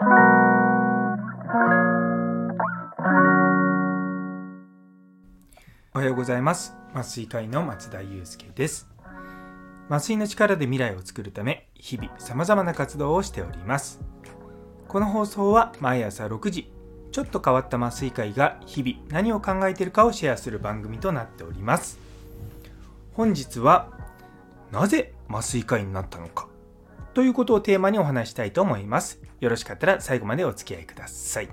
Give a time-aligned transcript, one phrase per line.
[5.98, 6.76] はようございます。
[6.94, 8.86] 麻酔科医の松田祐介です。
[9.88, 14.00] 麻酔の力で未来を作るため日々様々な活動をしております。
[14.86, 16.70] この放送は毎朝6時
[17.10, 21.98] ちょっと変わった麻酔科医が日々何を考えているかをシェアする番組となっております。
[23.14, 23.90] 本日は
[24.70, 26.47] なぜ麻酔科医になったのか。
[27.18, 29.20] ということをテーマにお話したいと思います。
[29.40, 31.48] よろしかったら最後までお付き合いください。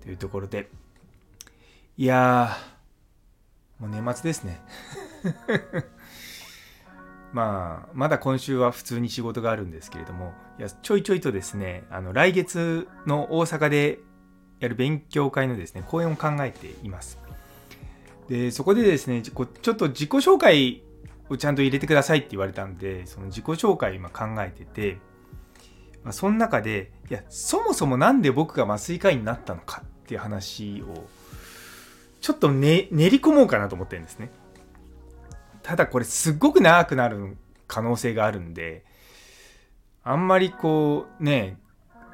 [0.00, 0.70] というところで。
[1.98, 4.62] いやーもう年末ですね。
[7.34, 13.98] まあ、まだ今週は普通に仕事があるんですけれども、いやちょいちょいとですね、あの来月の大阪で
[14.58, 17.18] やる勉強会のですね、講演を考えています。
[18.30, 20.82] で、そこでですね、ちょっと自己紹介
[21.30, 24.98] をちゃんと入れてくださいって言われたんで、その自己紹介を今考えてて、
[26.02, 31.06] まあ、その中で、いや、そもそも何で僕が麻酔科医になったのかっていう話を、
[32.20, 34.30] ちょっと、ね、練り込もうかなと思ってるんですね。
[35.62, 37.36] ただこれすっごく長くなる
[37.68, 38.84] 可能性があるんで、
[40.02, 41.58] あんまりこうね、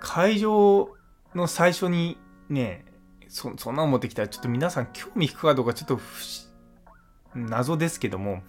[0.00, 0.94] 会場
[1.34, 2.18] の最初に
[2.50, 2.84] ね、
[3.28, 6.00] そそんなの持ってきたらちょっと皆さん興味引くかどうかちょっと
[7.34, 8.42] 謎ですけども、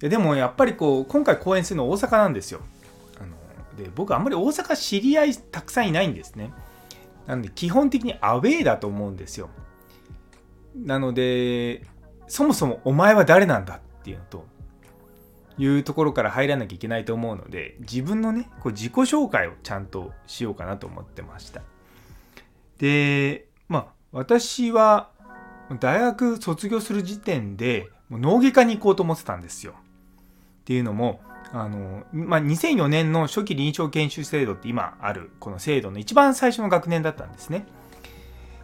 [0.00, 2.60] でもやっぱりこう今回公演するの大阪なんですよ。
[3.20, 6.52] あので僕あんまり大阪知り合いたくさんいないんですね。
[7.26, 9.50] なので基本的にアウェーだと思うんですよ。
[10.76, 11.84] なので
[12.28, 14.46] そもそもお前は誰なんだっていうのと、
[15.58, 21.62] いうところから入らなきゃいけないと思うので、自分のね、こう自己紹介をちゃんとしようかなと思ってました。
[22.78, 25.10] で、まあ、私は
[25.80, 29.74] 大学卒業する時点で、脳外科に行こうと思ってたんですよ。
[30.68, 37.64] っていうのも、あの、まあ、2004年の初期臨床研修制度って今あるこの制度の一番最初の学年だったんですね。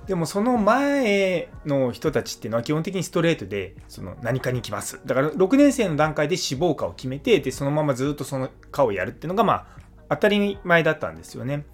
[0.06, 5.00] でもその前の人たちっていうのは基本的にストレートでその何かに行きます。
[5.06, 9.66] だから6年生の段階で志望科を決めてでそのままずっとその科をやるっていうのがまあ
[10.10, 11.64] 当たり前だったんですよね。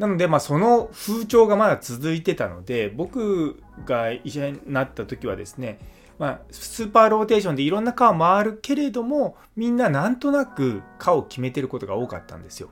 [0.00, 5.78] なのでまあその風潮がまだ続いてたので僕が医者になった時はですね
[6.20, 12.68] まあ、スーパーローテーションでいろんな科を回るけれどもみんななんとなく科を決めてることが多かったんですよ。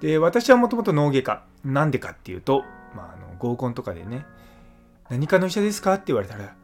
[0.00, 2.64] で私はもともと脳外科なんでかっていうと、
[2.96, 4.26] まあ、あの合コンとかでね、
[5.08, 5.94] 何かの医者ですか？
[5.94, 6.54] って言われたら、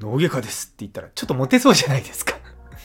[0.00, 2.34] 脳外科ですって言ったら、ちょっとモテそうじゃないですか？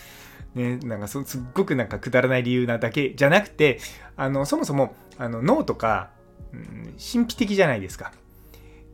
[0.55, 3.79] ね、なんかすっごくなんかくだらない理由なだけじゃなくて、
[4.17, 6.09] あの、そもそも、あの、脳とか、
[6.51, 8.11] うん、神秘的じゃないですか。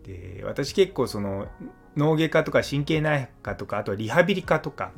[0.06, 1.48] で、私結構その、
[1.98, 4.92] 脳外科とか神経内科とか、あとはリハビリ科とか、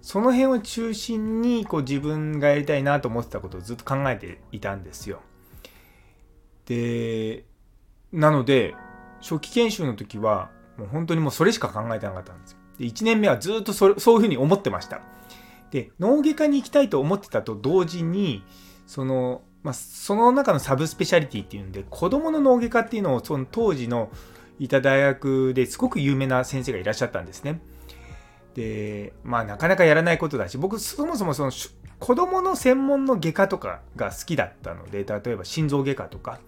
[0.00, 5.20] その辺を中心にこう自分がやりたいなと思ってたことをずっと考えていたんですよ。
[6.66, 7.44] で、
[8.12, 8.74] なので、
[9.20, 12.58] 初期研修の時は、もう本当にもうそれしか考えてなかったんですよ。
[12.78, 15.00] で、1年目はずっとそれそういうふうに思ってました。
[15.70, 18.44] で、脳外科に行きたいと思ってたと同時に、
[18.86, 24.10] その、まあ、その中のサブスペシャリティっていうんで、子供の脳外科っていうのを、その当時の
[24.64, 27.60] いた大学ですごく有名な先生がいらっしゃったんですね。
[28.54, 31.50] で、まあなかなかやらないことだし、僕そもそもその
[31.98, 36.38] 子供の専門の外科とかが好きだったので、例えば心臓外科とか、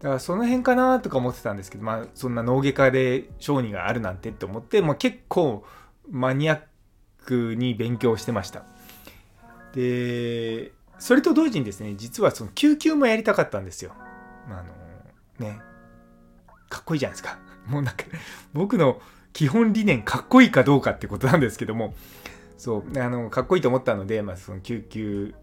[0.00, 5.64] だからその辺かなとか思ってたんですけど、まあそんな脳外科で小児があるなんてって思って、まあ、結構
[6.10, 6.60] マニアッ
[7.24, 8.64] クに勉強してました。
[9.72, 13.92] で、それと同時にですね、実はその救急もやりたかったんですよ。
[14.48, 14.64] あ
[15.40, 15.60] のね、
[16.70, 17.38] かっこいいじゃないですか。
[17.66, 18.04] もうなんか
[18.54, 18.98] 僕の
[19.34, 21.94] 基本理念かっこいいかどうかってことなんですけども、
[22.56, 25.34] そう、あの、かっこいいと思ったので、まあその救急、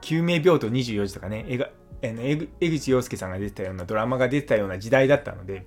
[0.00, 1.68] 救命病棟24時とかね、映画、
[2.02, 5.66] 江口洋介さんが出てたようなドラマが出てたような時代だったので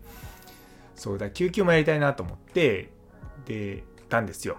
[0.96, 2.92] そうだ救急もやりたいなと思って
[3.46, 4.58] でたんですよ。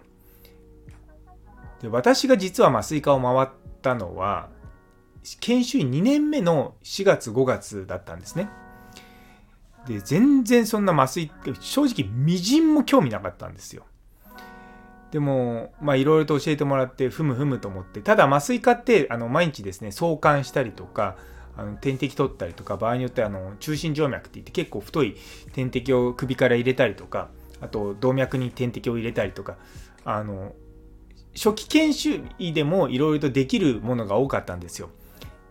[1.83, 3.49] で私が実は麻酔科を回っ
[3.83, 4.49] たのは
[5.41, 8.49] 研修医2年目の4月5月だったんですね。
[9.87, 13.85] で全然そんな麻酔って正直みじんも興味なかったんですよ。
[15.13, 21.17] でもまあいろいろと教えてもらってふむふむと思ってただ麻酔科ってあの毎日ですね相関したりとか
[21.57, 25.17] あの点滴取ったりとか場合によってはあの中心静脈って言って結構太い
[25.53, 27.29] 点滴を首から入れたりとか
[27.61, 29.57] あと動脈に点滴を入れたりとか
[30.05, 30.55] あの
[31.35, 34.91] 初期研修医でもいろいろとできるものが多かったんですよ。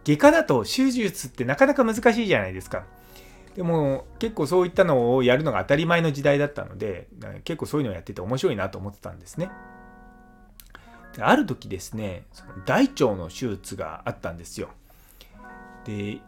[0.04, 2.86] 外科だと手術ってなかなか難しいじゃないですか。
[3.56, 7.08] でも結構そういったのをやるのが当たり前の時代だったので
[7.46, 9.50] 結構そういうのをやってて面白いなと思ってたんですね。
[11.18, 14.70] ある時ですねその大腸の手術があったんですよ。
[15.86, 16.20] で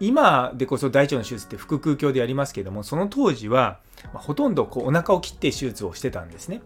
[0.00, 3.80] 今でこそ大腸の手術って腹腔鏡でやりますけどもその当時は、
[4.14, 6.60] ほとんどこうお腹を切って手術をしてたんですね。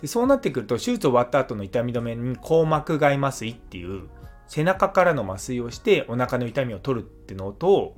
[0.00, 4.08] でそうなってくると手術終わった後の痛み止めに硬膜外麻酔っていう
[4.48, 7.94] 背中からの麻酔をしてお腹の痛みを取るっていうのと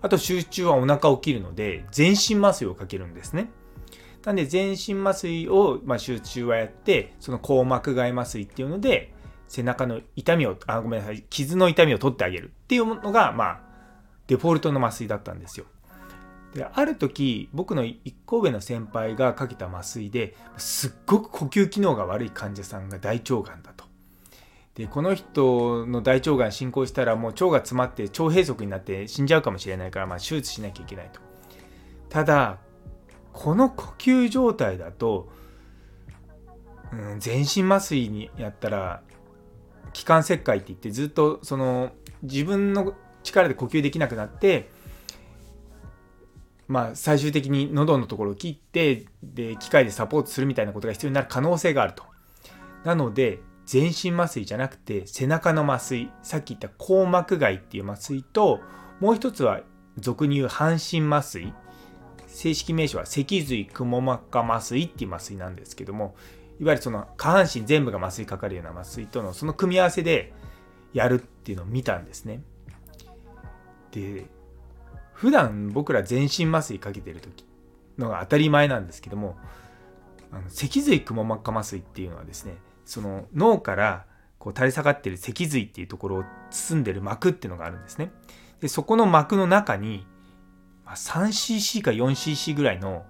[0.00, 3.50] あと集中はお腹を切るので全身麻酔をかけるんですね
[4.24, 9.14] なんで全身麻酔を、まあ、集中はやってその硬膜外麻酔っていうので
[9.48, 13.60] 背中の痛みをあごめんなさい傷の痛みを取ってあげるっていうのがまあ
[14.26, 15.64] デフォルトの麻酔だったんですよ。
[16.54, 23.87] である時僕の1個上の先輩がかけた麻酔ですっごく呼吸機能が悪い患者さんが大腸がんだと。
[24.78, 31.20] でこの人の大腸がん進行したらもう腸が詰まって腸閉塞になって死んじゃうかもしれないから、まあ、手術しなきゃいけないと。
[32.08, 32.58] ただ
[33.32, 35.28] この呼吸状態だと、
[36.92, 39.02] うん、全身麻酔にやったら
[39.92, 41.90] 気管切開って言ってずっとその
[42.22, 42.94] 自分の
[43.24, 44.70] 力で呼吸できなくなって
[46.68, 52.04] まあ最終的に喉のところを切ってで機械でサポートするみたいなことが必要になる可能性があると。
[52.84, 58.60] なので全身麻酔じゃなくて背中の麻酔さっき言った硬膜外っていう麻酔と
[58.98, 59.60] もう一つは
[59.98, 61.52] 俗に言う半身麻酔
[62.26, 66.16] 正式名称は脊髄くも膜下麻酔っていう麻酔なんですけども
[66.58, 70.32] いわゆるその下半身全部が麻酔かかるような麻酔とのその組み合わせで
[70.94, 72.40] やるっていうのを見たんですね。
[73.90, 74.24] で
[75.12, 77.44] 普段僕ら全身麻酔かけてる時
[77.98, 79.36] のが当たり前なんですけども
[80.32, 82.54] あの脊髄くも膜下麻酔っていうのはですね
[82.88, 84.06] その脳から
[84.38, 88.12] こう垂れ下がってる脊髄っていうところを包んでる膜っていうのがあるんですね。
[88.60, 90.06] でそこの膜の中に
[90.86, 93.04] 3cc か 4cc ぐらいの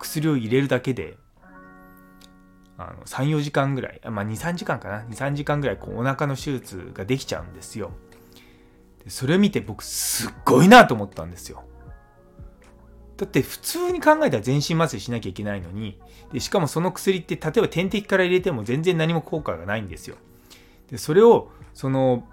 [0.00, 1.16] 薬を入れるだけで
[2.76, 7.92] あの34時間ぐらい、まあ、23時間かな？23時間ぐらいこうお腹の手術ができちゃうんですよ。
[9.04, 11.62] でそれを見て僕すっごいなと思ったんですよ。
[13.16, 15.98] だって普通に考えたら全身麻酔しなきゃいけないのに
[16.32, 20.16] でしかもその薬って例えば点滴から入れても全然何も効果がないんですよ
[20.90, 22.24] でそれをその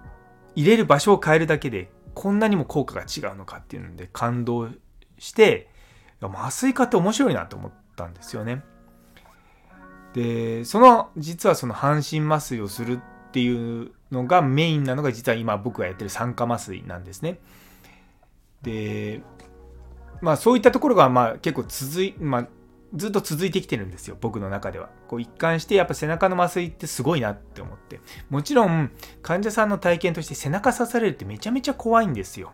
[0.56, 4.68] 入れる場所を変えるだけでこんなにも効果が違うのかっていうので感動
[5.18, 5.68] して
[6.20, 8.62] 麻酔科って面白いなと思ったんですよね
[10.14, 13.00] でその実はその半身麻酔をする
[13.30, 17.38] っていうのがメインなのが実は今僕がやってる酸化麻酔なんですね。
[18.62, 19.22] で
[20.20, 22.48] まあそういったところがまあ結構続い、まあ、
[22.94, 24.90] ずっと続いてきてるんですよ僕の中では。
[25.08, 28.90] こう一貫してやっぱ背中の麻酔ってすごいなって思ってもちろん
[29.22, 32.52] 患者さんの体験として背中刺されるってめちゃめちゃ怖いんですよ。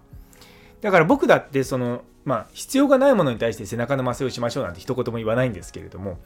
[0.80, 6.18] だから僕だってそのまあ必要がないものに対して背中の麻酔をしましょうなんて一言も言わないんですけれども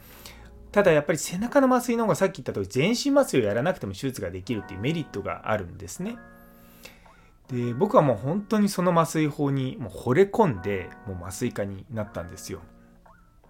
[0.71, 6.17] ただやっぱり背中の麻酔の方がさっき言った通り全身麻酔をやらなくても手術ができるっていうメリットがあるんですね。
[7.51, 12.61] で僕はもう本当にその麻酔法にもう惚れ込んでもう麻酔科になったんですよ。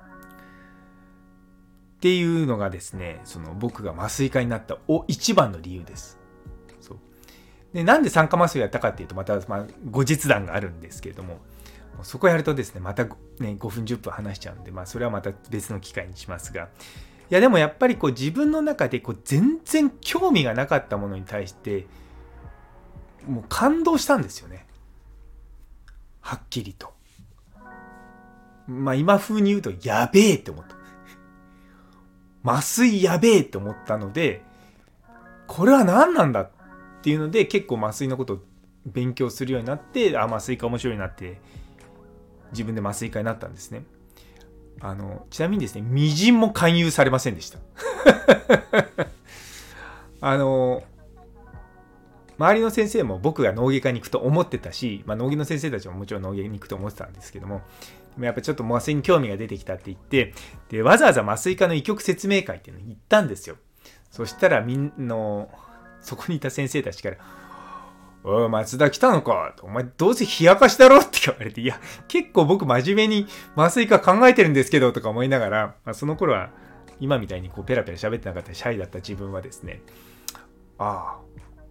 [2.00, 6.18] ていうのがですねその僕が麻酔科になったお一番の理由です。
[6.80, 6.98] そう
[7.74, 11.38] でなんで酸化麻酔をやったかっていうとまた、まあ、後日談があるんですけれども
[12.02, 16.70] そこやるとですねまた、ね、5分10分話しちゃうんで、まあ、それはまた別の機会にしますが
[17.30, 21.86] いやでもやっぱりこう自分の中でこう全然興味がなかったものに対して
[23.28, 24.66] もう感動したんですよね。
[26.20, 26.92] はっきりと。
[28.66, 30.76] まあ今風に言うとやべえって思った。
[32.44, 34.42] 麻酔やべえって思ったので
[35.46, 36.50] これは何なんだっ
[37.02, 38.38] ていうので結構麻酔のことを
[38.86, 41.38] 勉強するようになってあ麻酔か面白いなって
[42.52, 43.84] 自分で麻酔科になったんですね。
[44.80, 47.58] あの、ちなみにですね、微塵も勧誘されませんでした。
[50.22, 50.82] あの、
[52.40, 57.60] 周りの先生も僕が脳外科に行くと思ってたし、まあ、脳外の先生たちももちろん脳外に行くと思ってたんですけども、
[58.14, 60.32] でもやっぱちょっと麻酔に興味が出てきたって言って、
[60.70, 63.56] で、わざわざ麻酔科の医局説明会っていうのに行ったんですよ。
[64.10, 65.14] そしたらみんな、
[66.00, 67.16] そこにいた先生たちから、
[68.24, 71.78] おい、松田来たのかお前どうせ冷やかしだろって言われて、いや、
[72.08, 76.48] 結構僕真面目に麻酔科考えてるんですけどとか思いながら、まあ、その頃は
[77.00, 79.82] 今みたいにこうペラペラ喋ってなかったシャイだった自分はですね、
[80.78, 81.20] ああ、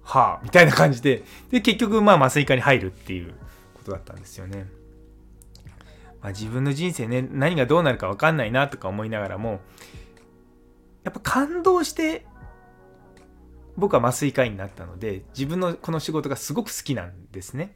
[0.10, 3.34] はあ、みたいな感じで、で、結局まあ麻酔科に入るっていう
[3.76, 4.68] ことだったんですよね。
[6.22, 9.62] まあ、自分の人生ね、何がどうなるか分かんないなとか思いながらも、
[11.04, 12.26] やっぱ感動して
[13.78, 17.76] 僕は麻酔科医になったので自分のこの仕事がすごく好きなんですね。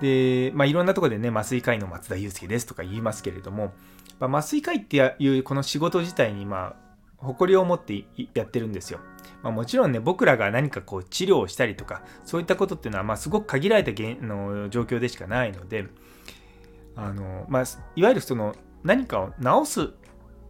[0.00, 3.72] で、まあ、いろんなとこでね麻酔科医の松田祐介ですとか言いますけれども、
[4.18, 6.85] ま、麻酔科医っていうこの仕事自体にまあ
[7.18, 8.04] 誇りを持って
[8.34, 9.00] やってるんですよ。
[9.42, 15.86] まあ、もちろんね、僕らが何かこう治療をしたりとか、そういったことっていうのは、まあ、すごく限られたの状況でしかないので、
[16.94, 19.86] あの、まあ、いわゆるその何かを治すっ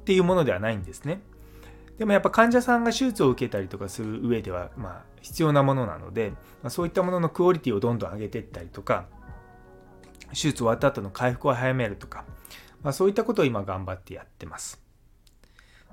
[0.04, 1.20] ていうものではないんですね。
[1.98, 6.30] でもやっぱ患者さんが手術を受けたりとかする上では、まあ、必要なものなので、
[6.62, 9.06] まあ、そういったもののクオリティをどんどん上げていったりとか、
[10.30, 12.24] 手術終わった後の回復を早めるとか、
[12.82, 14.85] まあ、そういったことを今頑張ってやってます。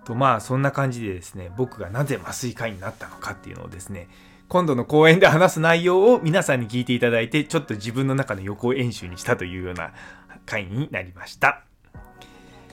[0.06, 4.08] とまあそんな感じでですね僕がなぜ麻酔科医になったのかっていうのをですね
[4.50, 9.94] 今度の講演で話す内容を皆さんに聞いていただいてちょっと自分の中の予行演習にしたというような
[10.46, 11.64] 回になりました。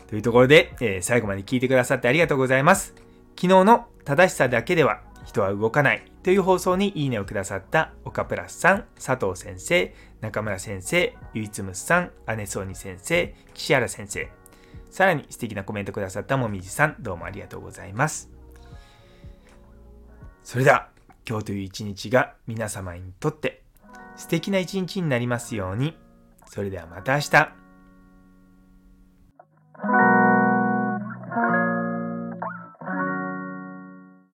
[0.08, 2.94] というところで、えー、最後まで聞いてくださってありがとうございます。
[3.36, 14.28] 昨日の正しさだけでは人は動かないという放送にいいねをくださった岡プラスさん、佐藤先生、中村先生、ゆいつむさん、姉そうに先生、岸原先生、
[14.90, 18.30] さらに素敵なコメントくださったもみじさん、どうもありがとうございます。
[20.42, 20.88] それでは、
[21.28, 23.62] 今日という一日が皆様にとって
[24.16, 25.96] 素敵な一日になりますように。
[26.46, 30.09] それではまた明日。